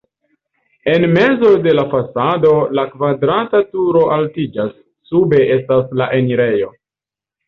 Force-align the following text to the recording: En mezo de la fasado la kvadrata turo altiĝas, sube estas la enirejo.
En 0.93 1.03
mezo 1.17 1.49
de 1.65 1.73
la 1.79 1.83
fasado 1.91 2.53
la 2.77 2.85
kvadrata 2.93 3.61
turo 3.75 4.01
altiĝas, 4.15 4.71
sube 5.11 5.43
estas 5.57 5.93
la 6.03 6.09
enirejo. 6.21 6.71